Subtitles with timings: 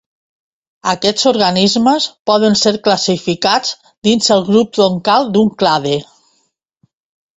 [0.93, 3.75] Aquests organismes poden ser classificats
[4.11, 5.97] dins el grup troncal d'un clade.